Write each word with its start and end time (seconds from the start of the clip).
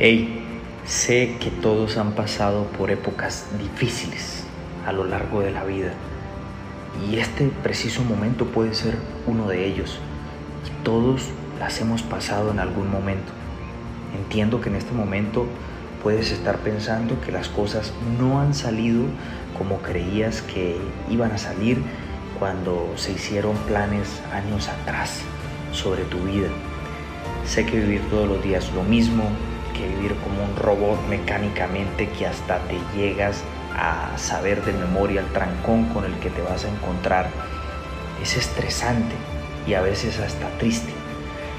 Hey, 0.00 0.44
sé 0.86 1.38
que 1.40 1.50
todos 1.50 1.96
han 1.96 2.12
pasado 2.12 2.66
por 2.78 2.92
épocas 2.92 3.46
difíciles 3.58 4.44
a 4.86 4.92
lo 4.92 5.02
largo 5.02 5.40
de 5.40 5.50
la 5.50 5.64
vida 5.64 5.92
y 7.10 7.16
este 7.16 7.48
preciso 7.64 8.04
momento 8.04 8.44
puede 8.44 8.74
ser 8.74 8.96
uno 9.26 9.48
de 9.48 9.66
ellos. 9.66 9.98
Todos 10.84 11.30
las 11.58 11.80
hemos 11.80 12.02
pasado 12.02 12.52
en 12.52 12.60
algún 12.60 12.92
momento. 12.92 13.32
Entiendo 14.16 14.60
que 14.60 14.68
en 14.68 14.76
este 14.76 14.92
momento 14.92 15.46
puedes 16.00 16.30
estar 16.30 16.58
pensando 16.58 17.20
que 17.20 17.32
las 17.32 17.48
cosas 17.48 17.92
no 18.20 18.40
han 18.40 18.54
salido 18.54 19.02
como 19.58 19.78
creías 19.78 20.42
que 20.42 20.76
iban 21.10 21.32
a 21.32 21.38
salir 21.38 21.82
cuando 22.38 22.92
se 22.94 23.14
hicieron 23.14 23.56
planes 23.66 24.22
años 24.32 24.68
atrás 24.68 25.22
sobre 25.72 26.04
tu 26.04 26.18
vida. 26.18 26.46
Sé 27.44 27.66
que 27.66 27.80
vivir 27.80 28.02
todos 28.10 28.28
los 28.28 28.44
días 28.44 28.70
lo 28.76 28.84
mismo, 28.84 29.24
vivir 29.86 30.14
como 30.16 30.44
un 30.44 30.56
robot 30.56 30.98
mecánicamente 31.08 32.08
que 32.08 32.26
hasta 32.26 32.58
te 32.60 32.78
llegas 32.96 33.42
a 33.76 34.16
saber 34.18 34.64
de 34.64 34.72
memoria 34.72 35.20
el 35.20 35.26
trancón 35.28 35.84
con 35.86 36.04
el 36.04 36.14
que 36.14 36.30
te 36.30 36.42
vas 36.42 36.64
a 36.64 36.68
encontrar 36.68 37.30
es 38.22 38.36
estresante 38.36 39.14
y 39.66 39.74
a 39.74 39.82
veces 39.82 40.18
hasta 40.18 40.48
triste. 40.58 40.92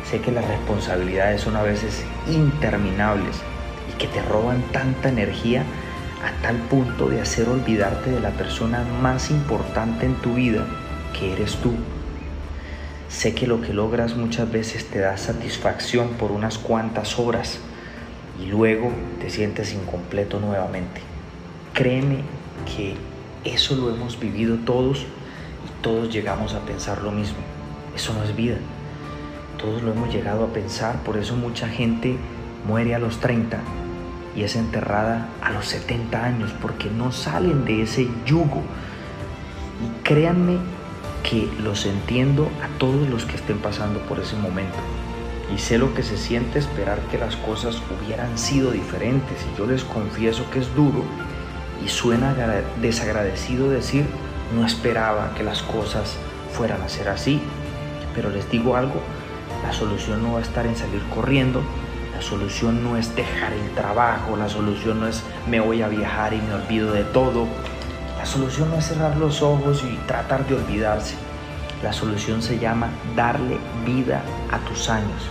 Sé 0.10 0.20
que 0.20 0.32
las 0.32 0.48
responsabilidades 0.48 1.42
son 1.42 1.56
a 1.56 1.62
veces 1.62 2.04
interminables 2.28 3.38
y 3.90 3.98
que 3.98 4.08
te 4.08 4.22
roban 4.24 4.62
tanta 4.72 5.10
energía 5.10 5.64
a 6.24 6.42
tal 6.42 6.58
punto 6.58 7.08
de 7.08 7.22
hacer 7.22 7.48
olvidarte 7.48 8.10
de 8.12 8.20
la 8.20 8.32
persona 8.32 8.84
más 9.02 9.30
importante 9.32 10.06
en 10.06 10.16
tu 10.16 10.34
vida, 10.34 10.66
que 11.18 11.34
eres 11.34 11.56
tú. 11.58 11.74
Sé 13.08 13.34
que 13.34 13.48
lo 13.48 13.62
que 13.62 13.74
logras 13.74 14.16
muchas 14.16 14.52
veces 14.52 14.90
te 14.90 15.00
da 15.00 15.18
satisfacción 15.18 16.10
por 16.10 16.32
unas 16.32 16.58
cuantas 16.58 17.18
horas, 17.20 17.60
y 18.42 18.46
luego 18.48 18.92
te 19.20 19.30
sientes 19.30 19.74
incompleto 19.74 20.40
nuevamente. 20.40 21.02
Créeme 21.74 22.24
que 22.66 22.96
eso 23.44 23.76
lo 23.76 23.94
hemos 23.94 24.20
vivido 24.20 24.58
todos 24.66 25.00
y 25.00 25.82
todos 25.82 26.12
llegamos 26.12 26.54
a 26.54 26.62
pensar 26.62 27.02
lo 27.02 27.12
mismo. 27.12 27.38
Eso 27.96 28.14
no 28.14 28.24
es 28.24 28.36
vida. 28.36 28.58
Todos 29.58 29.84
lo 29.84 29.92
hemos 29.92 30.14
llegado 30.14 30.46
a 30.46 30.54
pensar, 30.54 31.04
por 31.04 31.18
eso 31.18 31.36
mucha 31.36 31.68
gente 31.68 32.16
muere 32.66 32.96
a 32.96 33.00
los 33.00 33.20
30 33.20 33.60
y 34.36 34.44
es 34.44 34.56
enterrada 34.56 35.28
a 35.42 35.52
los 35.52 35.66
70 35.68 36.24
años 36.24 36.54
porque 36.62 36.90
no 36.90 37.12
salen 37.12 37.66
de 37.66 37.82
ese 37.82 38.08
yugo. 38.26 38.62
Y 39.84 40.04
créanme 40.04 40.58
que 41.24 41.50
los 41.62 41.86
entiendo 41.86 42.50
a 42.64 42.78
todos 42.78 43.10
los 43.10 43.26
que 43.26 43.36
estén 43.36 43.58
pasando 43.58 44.00
por 44.02 44.20
ese 44.20 44.38
momento 44.38 44.78
y 45.54 45.58
sé 45.58 45.78
lo 45.78 45.94
que 45.94 46.04
se 46.04 46.18
siente 46.18 46.60
esperar 46.60 47.00
que 47.12 47.18
las 47.18 47.36
cosas 47.36 47.82
hubieran 47.90 48.38
sido 48.38 48.72
diferentes 48.72 49.46
y 49.52 49.58
yo 49.58 49.66
les 49.66 49.84
confieso 49.84 50.50
que 50.52 50.60
es 50.60 50.76
duro 50.76 51.04
y 51.84 51.88
suena 51.88 52.36
desagradecido 52.82 53.70
decir 53.70 54.06
no 54.56 54.66
esperaba 54.66 55.34
que 55.36 55.44
las 55.44 55.62
cosas 55.62 56.18
fueran 56.52 56.82
a 56.82 56.90
ser 56.90 57.10
así, 57.10 57.42
pero 58.16 58.30
les 58.30 58.50
digo 58.50 58.76
algo, 58.76 59.02
la 59.64 59.72
solución 59.72 60.24
no 60.24 60.34
va 60.34 60.40
a 60.40 60.42
estar 60.42 60.66
en 60.66 60.76
salir 60.76 61.02
corriendo, 61.14 61.62
la 62.14 62.22
solución 62.22 62.84
no 62.84 62.98
es 62.98 63.16
dejar 63.16 63.54
el 63.54 63.70
trabajo, 63.76 64.36
la 64.36 64.50
solución 64.50 65.00
no 65.00 65.08
es 65.08 65.24
me 65.48 65.60
voy 65.60 65.82
a 65.82 65.88
viajar 65.88 66.34
y 66.34 66.42
me 66.42 66.56
olvido 66.56 66.92
de 66.92 67.04
todo, 67.04 67.48
la 68.18 68.26
solución 68.26 68.72
no 68.72 68.78
es 68.78 68.88
cerrar 68.88 69.16
los 69.18 69.42
ojos 69.42 69.84
y 69.84 69.96
tratar 70.08 70.48
de 70.48 70.56
olvidarse, 70.56 71.16
la 71.84 71.94
solución 71.94 72.42
se 72.42 72.60
llama 72.60 72.90
darle 73.16 73.58
vida 73.86 74.24
a 74.52 74.58
tus 74.68 74.90
años 74.90 75.30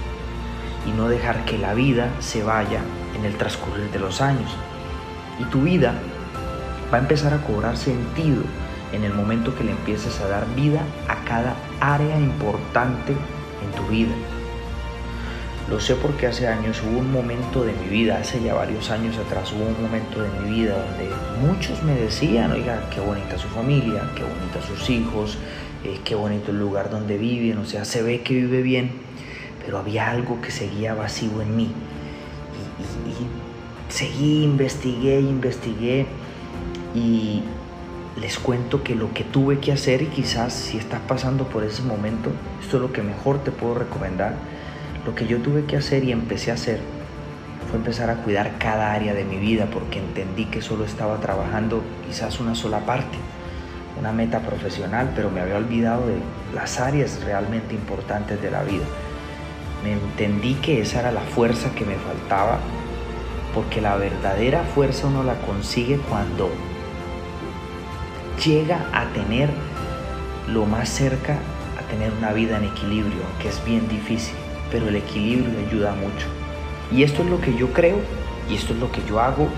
y 0.88 0.92
no 0.92 1.08
dejar 1.08 1.44
que 1.44 1.58
la 1.58 1.74
vida 1.74 2.10
se 2.20 2.42
vaya 2.42 2.80
en 3.16 3.24
el 3.24 3.36
transcurrir 3.36 3.90
de 3.90 3.98
los 3.98 4.20
años. 4.20 4.50
Y 5.38 5.44
tu 5.44 5.62
vida 5.62 5.92
va 6.92 6.98
a 6.98 7.00
empezar 7.00 7.34
a 7.34 7.42
cobrar 7.42 7.76
sentido 7.76 8.42
en 8.92 9.04
el 9.04 9.12
momento 9.12 9.54
que 9.54 9.64
le 9.64 9.72
empieces 9.72 10.18
a 10.20 10.28
dar 10.28 10.46
vida 10.54 10.80
a 11.08 11.22
cada 11.24 11.54
área 11.80 12.18
importante 12.18 13.12
en 13.12 13.70
tu 13.76 13.86
vida. 13.88 14.12
Lo 15.68 15.78
sé 15.78 15.94
porque 15.96 16.26
hace 16.26 16.48
años 16.48 16.80
hubo 16.82 16.98
un 16.98 17.12
momento 17.12 17.62
de 17.62 17.74
mi 17.74 17.88
vida, 17.88 18.16
hace 18.18 18.42
ya 18.42 18.54
varios 18.54 18.90
años 18.90 19.18
atrás 19.18 19.52
hubo 19.52 19.66
un 19.66 19.82
momento 19.82 20.22
de 20.22 20.30
mi 20.40 20.60
vida 20.60 20.78
donde 20.78 21.10
muchos 21.46 21.82
me 21.82 21.92
decían, 21.94 22.52
oiga, 22.52 22.88
qué 22.94 23.00
bonita 23.00 23.36
su 23.36 23.48
familia, 23.48 24.00
qué 24.16 24.22
bonita 24.22 24.66
sus 24.66 24.88
hijos, 24.88 25.36
eh, 25.84 26.00
qué 26.06 26.14
bonito 26.14 26.52
el 26.52 26.58
lugar 26.58 26.88
donde 26.88 27.18
viven, 27.18 27.58
o 27.58 27.66
sea, 27.66 27.84
se 27.84 28.02
ve 28.02 28.22
que 28.22 28.32
vive 28.32 28.62
bien 28.62 29.07
pero 29.68 29.80
había 29.80 30.08
algo 30.08 30.40
que 30.40 30.50
seguía 30.50 30.94
vacío 30.94 31.42
en 31.42 31.54
mí. 31.54 31.70
Y, 33.06 33.92
seguí, 33.92 34.42
investigué, 34.42 35.20
investigué 35.20 36.06
y 36.94 37.42
les 38.18 38.38
cuento 38.38 38.82
que 38.82 38.94
lo 38.94 39.12
que 39.12 39.24
tuve 39.24 39.58
que 39.58 39.70
hacer 39.70 40.00
y 40.00 40.06
quizás 40.06 40.54
si 40.54 40.78
estás 40.78 41.00
pasando 41.06 41.44
por 41.44 41.64
ese 41.64 41.82
momento, 41.82 42.30
esto 42.62 42.76
es 42.76 42.82
lo 42.82 42.92
que 42.94 43.02
mejor 43.02 43.44
te 43.44 43.50
puedo 43.50 43.74
recomendar, 43.74 44.36
lo 45.04 45.14
que 45.14 45.26
yo 45.26 45.36
tuve 45.42 45.66
que 45.66 45.76
hacer 45.76 46.02
y 46.02 46.12
empecé 46.12 46.50
a 46.50 46.54
hacer 46.54 46.80
fue 47.68 47.76
empezar 47.76 48.08
a 48.08 48.22
cuidar 48.22 48.56
cada 48.56 48.94
área 48.94 49.12
de 49.12 49.24
mi 49.24 49.36
vida 49.36 49.66
porque 49.70 49.98
entendí 49.98 50.46
que 50.46 50.62
solo 50.62 50.86
estaba 50.86 51.20
trabajando 51.20 51.82
quizás 52.06 52.40
una 52.40 52.54
sola 52.54 52.86
parte, 52.86 53.18
una 54.00 54.12
meta 54.12 54.40
profesional, 54.40 55.12
pero 55.14 55.28
me 55.28 55.42
había 55.42 55.58
olvidado 55.58 56.06
de 56.06 56.16
las 56.54 56.80
áreas 56.80 57.22
realmente 57.22 57.74
importantes 57.74 58.40
de 58.40 58.50
la 58.50 58.62
vida 58.62 58.84
me 59.82 59.92
entendí 59.92 60.54
que 60.54 60.80
esa 60.80 61.00
era 61.00 61.12
la 61.12 61.20
fuerza 61.20 61.74
que 61.74 61.84
me 61.84 61.94
faltaba, 61.96 62.58
porque 63.54 63.80
la 63.80 63.96
verdadera 63.96 64.64
fuerza 64.74 65.06
uno 65.06 65.22
la 65.22 65.34
consigue 65.42 65.98
cuando 66.08 66.50
llega 68.44 68.86
a 68.92 69.06
tener 69.12 69.50
lo 70.46 70.64
más 70.66 70.88
cerca 70.88 71.38
a 71.78 71.82
tener 71.90 72.12
una 72.12 72.32
vida 72.32 72.56
en 72.56 72.64
equilibrio, 72.64 73.22
que 73.40 73.48
es 73.48 73.64
bien 73.64 73.88
difícil, 73.88 74.34
pero 74.70 74.88
el 74.88 74.96
equilibrio 74.96 75.58
ayuda 75.66 75.92
mucho. 75.94 76.26
Y 76.92 77.02
esto 77.02 77.22
es 77.22 77.28
lo 77.28 77.40
que 77.40 77.56
yo 77.56 77.72
creo, 77.72 77.98
y 78.50 78.54
esto 78.54 78.72
es 78.72 78.78
lo 78.78 78.90
que 78.90 79.02
yo 79.08 79.20
hago, 79.20 79.48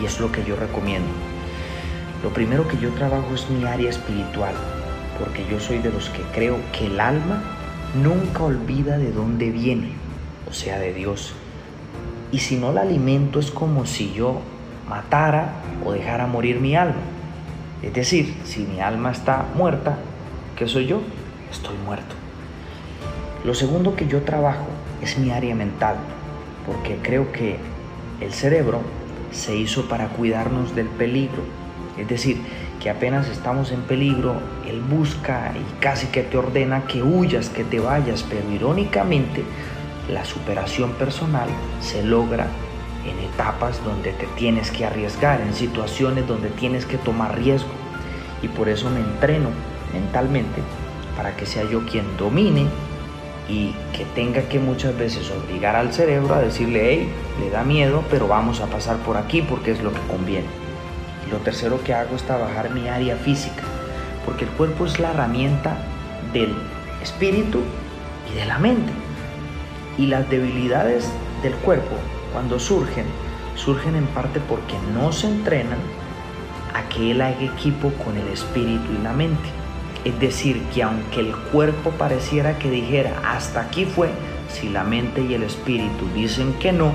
y 0.00 0.06
es 0.06 0.18
lo 0.20 0.32
que 0.32 0.44
yo 0.44 0.56
recomiendo. 0.56 1.08
Lo 2.22 2.30
primero 2.30 2.66
que 2.68 2.78
yo 2.78 2.90
trabajo 2.90 3.34
es 3.34 3.48
mi 3.48 3.64
área 3.64 3.90
espiritual, 3.90 4.54
porque 5.18 5.44
yo 5.50 5.60
soy 5.60 5.78
de 5.78 5.90
los 5.90 6.08
que 6.10 6.22
creo 6.34 6.58
que 6.72 6.86
el 6.86 7.00
alma 7.00 7.42
nunca 7.94 8.44
olvida 8.44 8.98
de 8.98 9.12
dónde 9.12 9.50
viene, 9.50 9.92
o 10.48 10.52
sea, 10.52 10.78
de 10.78 10.92
Dios. 10.92 11.32
Y 12.32 12.38
si 12.38 12.56
no 12.56 12.72
la 12.72 12.82
alimento 12.82 13.40
es 13.40 13.50
como 13.50 13.86
si 13.86 14.12
yo 14.12 14.40
matara 14.88 15.54
o 15.84 15.92
dejara 15.92 16.26
morir 16.26 16.60
mi 16.60 16.76
alma. 16.76 17.00
Es 17.82 17.94
decir, 17.94 18.36
si 18.44 18.60
mi 18.60 18.80
alma 18.80 19.10
está 19.10 19.46
muerta, 19.56 19.98
¿qué 20.56 20.68
soy 20.68 20.86
yo? 20.86 21.00
Estoy 21.50 21.76
muerto. 21.84 22.14
Lo 23.44 23.54
segundo 23.54 23.96
que 23.96 24.06
yo 24.06 24.22
trabajo 24.22 24.66
es 25.02 25.18
mi 25.18 25.30
área 25.30 25.54
mental, 25.54 25.96
porque 26.66 26.98
creo 27.02 27.32
que 27.32 27.56
el 28.20 28.32
cerebro 28.32 28.82
se 29.32 29.56
hizo 29.56 29.88
para 29.88 30.08
cuidarnos 30.08 30.74
del 30.74 30.88
peligro. 30.88 31.42
Es 31.96 32.06
decir, 32.06 32.38
que 32.80 32.90
apenas 32.90 33.28
estamos 33.28 33.70
en 33.72 33.82
peligro, 33.82 34.34
Él 34.66 34.80
busca 34.80 35.52
y 35.54 35.80
casi 35.80 36.06
que 36.06 36.22
te 36.22 36.38
ordena 36.38 36.86
que 36.86 37.02
huyas, 37.02 37.50
que 37.50 37.62
te 37.62 37.78
vayas, 37.78 38.24
pero 38.28 38.50
irónicamente 38.50 39.44
la 40.10 40.24
superación 40.24 40.92
personal 40.92 41.48
se 41.80 42.02
logra 42.02 42.48
en 43.04 43.18
etapas 43.24 43.82
donde 43.84 44.12
te 44.12 44.26
tienes 44.36 44.70
que 44.70 44.84
arriesgar, 44.84 45.40
en 45.40 45.54
situaciones 45.54 46.26
donde 46.26 46.48
tienes 46.48 46.86
que 46.86 46.98
tomar 46.98 47.36
riesgo. 47.36 47.70
Y 48.42 48.48
por 48.48 48.68
eso 48.68 48.88
me 48.90 49.00
entreno 49.00 49.50
mentalmente 49.92 50.62
para 51.16 51.36
que 51.36 51.46
sea 51.46 51.64
yo 51.64 51.84
quien 51.84 52.16
domine 52.16 52.66
y 53.48 53.74
que 53.92 54.04
tenga 54.14 54.42
que 54.42 54.58
muchas 54.58 54.96
veces 54.96 55.30
obligar 55.30 55.76
al 55.76 55.92
cerebro 55.92 56.34
a 56.34 56.40
decirle, 56.40 56.88
hey, 56.90 57.08
le 57.40 57.50
da 57.50 57.64
miedo, 57.64 58.04
pero 58.10 58.26
vamos 58.28 58.60
a 58.60 58.66
pasar 58.66 58.96
por 58.98 59.16
aquí 59.16 59.42
porque 59.42 59.72
es 59.72 59.82
lo 59.82 59.92
que 59.92 60.00
conviene. 60.08 60.59
Lo 61.30 61.38
tercero 61.38 61.82
que 61.84 61.94
hago 61.94 62.16
es 62.16 62.22
trabajar 62.22 62.70
mi 62.70 62.88
área 62.88 63.16
física, 63.16 63.62
porque 64.26 64.44
el 64.44 64.50
cuerpo 64.50 64.86
es 64.86 64.98
la 64.98 65.10
herramienta 65.10 65.76
del 66.32 66.54
espíritu 67.02 67.60
y 68.30 68.36
de 68.36 68.46
la 68.46 68.58
mente. 68.58 68.92
Y 69.96 70.06
las 70.06 70.28
debilidades 70.28 71.08
del 71.42 71.54
cuerpo, 71.54 71.96
cuando 72.32 72.58
surgen, 72.58 73.06
surgen 73.54 73.94
en 73.94 74.06
parte 74.06 74.40
porque 74.40 74.74
no 74.92 75.12
se 75.12 75.28
entrenan 75.28 75.78
a 76.74 76.88
que 76.88 77.12
él 77.12 77.20
haga 77.20 77.42
equipo 77.42 77.92
con 78.04 78.16
el 78.16 78.28
espíritu 78.28 78.92
y 78.98 79.02
la 79.02 79.12
mente. 79.12 79.48
Es 80.04 80.18
decir, 80.18 80.62
que 80.74 80.82
aunque 80.82 81.20
el 81.20 81.36
cuerpo 81.52 81.90
pareciera 81.90 82.58
que 82.58 82.70
dijera 82.70 83.20
hasta 83.24 83.60
aquí 83.60 83.84
fue, 83.84 84.08
si 84.48 84.68
la 84.68 84.82
mente 84.82 85.22
y 85.22 85.34
el 85.34 85.42
espíritu 85.42 86.08
dicen 86.14 86.54
que 86.54 86.72
no 86.72 86.92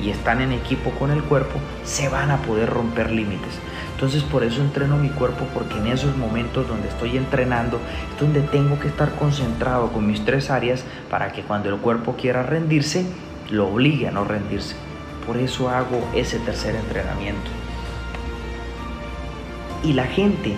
y 0.00 0.10
están 0.10 0.40
en 0.40 0.52
equipo 0.52 0.90
con 0.90 1.10
el 1.10 1.22
cuerpo, 1.22 1.58
se 1.84 2.08
van 2.08 2.30
a 2.30 2.38
poder 2.42 2.70
romper 2.70 3.10
límites. 3.10 3.58
Entonces 4.04 4.30
por 4.30 4.44
eso 4.44 4.60
entreno 4.60 4.98
mi 4.98 5.08
cuerpo 5.08 5.46
porque 5.54 5.78
en 5.78 5.86
esos 5.86 6.14
momentos 6.14 6.68
donde 6.68 6.88
estoy 6.88 7.16
entrenando 7.16 7.80
es 8.12 8.20
donde 8.20 8.42
tengo 8.42 8.78
que 8.78 8.88
estar 8.88 9.14
concentrado 9.14 9.92
con 9.92 10.06
mis 10.06 10.22
tres 10.26 10.50
áreas 10.50 10.84
para 11.08 11.32
que 11.32 11.40
cuando 11.40 11.70
el 11.70 11.76
cuerpo 11.76 12.14
quiera 12.14 12.42
rendirse, 12.42 13.06
lo 13.48 13.66
obligue 13.66 14.06
a 14.06 14.10
no 14.10 14.26
rendirse. 14.26 14.76
Por 15.26 15.38
eso 15.38 15.70
hago 15.70 16.06
ese 16.14 16.38
tercer 16.40 16.74
entrenamiento. 16.74 17.50
Y 19.82 19.94
la 19.94 20.04
gente 20.04 20.54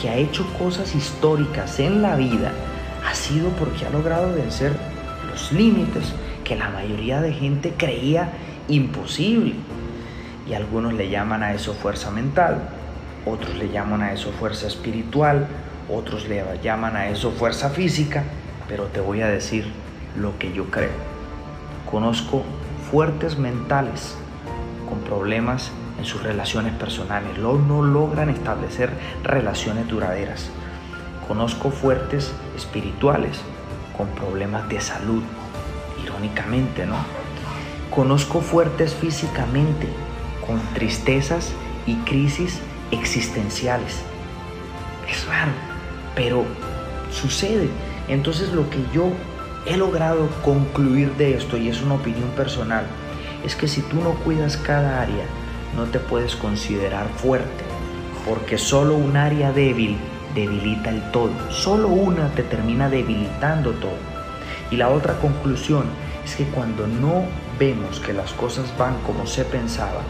que 0.00 0.08
ha 0.08 0.16
hecho 0.16 0.46
cosas 0.58 0.94
históricas 0.94 1.78
en 1.80 2.00
la 2.00 2.16
vida 2.16 2.50
ha 3.06 3.14
sido 3.14 3.50
porque 3.58 3.84
ha 3.84 3.90
logrado 3.90 4.32
vencer 4.32 4.72
los 5.30 5.52
límites 5.52 6.14
que 6.44 6.56
la 6.56 6.70
mayoría 6.70 7.20
de 7.20 7.34
gente 7.34 7.74
creía 7.76 8.30
imposible. 8.68 9.52
Y 10.48 10.54
algunos 10.54 10.94
le 10.94 11.10
llaman 11.10 11.42
a 11.42 11.52
eso 11.52 11.74
fuerza 11.74 12.10
mental, 12.10 12.70
otros 13.26 13.56
le 13.56 13.68
llaman 13.68 14.02
a 14.02 14.12
eso 14.12 14.30
fuerza 14.30 14.68
espiritual, 14.68 15.48
otros 15.92 16.28
le 16.28 16.42
llaman 16.62 16.96
a 16.96 17.08
eso 17.08 17.32
fuerza 17.32 17.68
física, 17.70 18.24
pero 18.68 18.84
te 18.84 19.00
voy 19.00 19.20
a 19.20 19.28
decir 19.28 19.70
lo 20.16 20.38
que 20.38 20.52
yo 20.52 20.70
creo. 20.70 20.92
Conozco 21.90 22.44
fuertes 22.90 23.36
mentales 23.36 24.16
con 24.88 25.00
problemas 25.00 25.72
en 25.98 26.04
sus 26.04 26.22
relaciones 26.22 26.72
personales, 26.74 27.38
no 27.38 27.82
logran 27.82 28.28
establecer 28.30 28.90
relaciones 29.24 29.88
duraderas. 29.88 30.50
Conozco 31.26 31.70
fuertes 31.70 32.32
espirituales 32.56 33.40
con 33.96 34.06
problemas 34.08 34.68
de 34.68 34.80
salud, 34.80 35.22
irónicamente, 36.02 36.86
¿no? 36.86 36.96
Conozco 37.90 38.40
fuertes 38.40 38.94
físicamente 38.94 39.88
con 40.46 40.60
tristezas 40.74 41.52
y 41.86 41.96
crisis 42.04 42.60
existenciales. 42.90 44.02
Es 45.10 45.26
raro, 45.26 45.52
pero 46.14 46.44
sucede. 47.10 47.68
Entonces 48.08 48.52
lo 48.52 48.68
que 48.70 48.78
yo 48.92 49.10
he 49.66 49.76
logrado 49.76 50.28
concluir 50.44 51.12
de 51.16 51.36
esto, 51.36 51.56
y 51.56 51.68
es 51.68 51.82
una 51.82 51.94
opinión 51.94 52.28
personal, 52.30 52.86
es 53.44 53.54
que 53.56 53.68
si 53.68 53.82
tú 53.82 53.96
no 53.96 54.14
cuidas 54.14 54.56
cada 54.56 55.02
área, 55.02 55.24
no 55.76 55.84
te 55.84 55.98
puedes 55.98 56.36
considerar 56.36 57.08
fuerte, 57.16 57.64
porque 58.26 58.58
solo 58.58 58.96
un 58.96 59.16
área 59.16 59.52
débil 59.52 59.98
debilita 60.34 60.90
el 60.90 61.10
todo, 61.10 61.32
solo 61.50 61.88
una 61.88 62.28
te 62.34 62.42
termina 62.42 62.88
debilitando 62.88 63.72
todo. 63.72 63.98
Y 64.70 64.76
la 64.76 64.88
otra 64.88 65.18
conclusión 65.18 65.84
es 66.24 66.36
que 66.36 66.44
cuando 66.44 66.86
no 66.86 67.24
vemos 67.58 68.00
que 68.00 68.12
las 68.12 68.32
cosas 68.32 68.72
van 68.78 68.98
como 69.02 69.26
se 69.26 69.44
pensaba, 69.44 70.02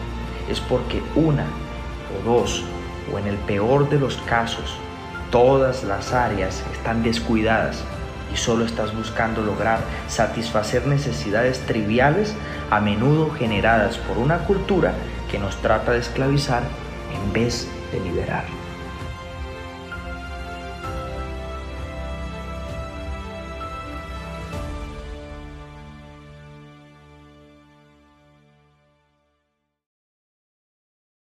es 0.49 0.59
porque 0.59 1.01
una 1.15 1.45
o 2.15 2.29
dos, 2.29 2.63
o 3.13 3.19
en 3.19 3.27
el 3.27 3.35
peor 3.37 3.89
de 3.89 3.99
los 3.99 4.17
casos, 4.17 4.77
todas 5.31 5.83
las 5.83 6.13
áreas 6.13 6.63
están 6.73 7.03
descuidadas 7.03 7.83
y 8.33 8.37
solo 8.37 8.65
estás 8.65 8.95
buscando 8.95 9.41
lograr 9.41 9.79
satisfacer 10.07 10.85
necesidades 10.87 11.59
triviales 11.61 12.35
a 12.69 12.79
menudo 12.79 13.29
generadas 13.31 13.97
por 13.97 14.17
una 14.17 14.39
cultura 14.39 14.93
que 15.31 15.39
nos 15.39 15.57
trata 15.57 15.93
de 15.93 15.99
esclavizar 15.99 16.63
en 17.13 17.33
vez 17.33 17.67
de 17.91 17.99
liberar. 18.01 18.66